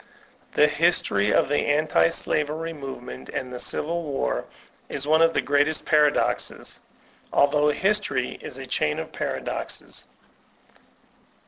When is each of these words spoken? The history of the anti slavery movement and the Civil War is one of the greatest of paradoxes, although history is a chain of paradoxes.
The 0.53 0.65
history 0.67 1.31
of 1.31 1.47
the 1.47 1.57
anti 1.59 2.09
slavery 2.09 2.73
movement 2.73 3.29
and 3.29 3.53
the 3.53 3.59
Civil 3.59 4.01
War 4.01 4.45
is 4.89 5.05
one 5.05 5.21
of 5.21 5.33
the 5.35 5.41
greatest 5.41 5.81
of 5.81 5.85
paradoxes, 5.89 6.79
although 7.31 7.69
history 7.69 8.39
is 8.41 8.57
a 8.57 8.65
chain 8.65 8.97
of 8.97 9.11
paradoxes. 9.13 10.05